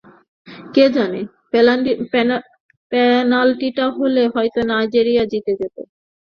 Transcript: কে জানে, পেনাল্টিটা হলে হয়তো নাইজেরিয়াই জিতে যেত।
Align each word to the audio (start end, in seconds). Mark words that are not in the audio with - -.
কে 0.73 0.85
জানে, 0.95 1.19
পেনাল্টিটা 2.91 3.85
হলে 3.97 4.23
হয়তো 4.35 4.59
নাইজেরিয়াই 4.69 5.27
জিতে 5.31 5.53
যেত। 5.59 5.75